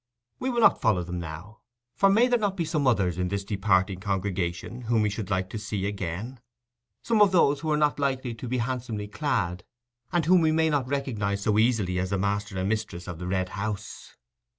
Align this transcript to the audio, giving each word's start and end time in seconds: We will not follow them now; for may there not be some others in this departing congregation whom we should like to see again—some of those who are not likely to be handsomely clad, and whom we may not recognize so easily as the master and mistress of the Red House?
We 0.39 0.49
will 0.49 0.61
not 0.61 0.81
follow 0.81 1.03
them 1.03 1.19
now; 1.19 1.59
for 1.93 2.09
may 2.09 2.27
there 2.27 2.39
not 2.39 2.57
be 2.57 2.65
some 2.65 2.87
others 2.87 3.19
in 3.19 3.27
this 3.27 3.43
departing 3.43 3.99
congregation 3.99 4.81
whom 4.85 5.03
we 5.03 5.11
should 5.11 5.29
like 5.29 5.47
to 5.51 5.59
see 5.59 5.85
again—some 5.85 7.21
of 7.21 7.31
those 7.31 7.59
who 7.59 7.69
are 7.71 7.77
not 7.77 7.99
likely 7.99 8.33
to 8.33 8.47
be 8.47 8.57
handsomely 8.57 9.07
clad, 9.07 9.63
and 10.11 10.25
whom 10.25 10.41
we 10.41 10.51
may 10.51 10.71
not 10.71 10.87
recognize 10.87 11.43
so 11.43 11.59
easily 11.59 11.99
as 11.99 12.09
the 12.09 12.17
master 12.17 12.57
and 12.57 12.67
mistress 12.67 13.07
of 13.07 13.19
the 13.19 13.27
Red 13.27 13.49
House? 13.49 14.15